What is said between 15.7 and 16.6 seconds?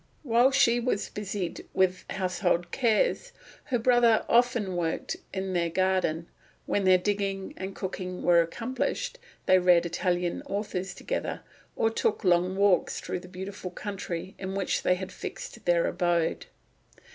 abode.